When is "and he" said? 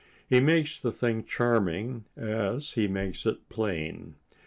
2.15-2.87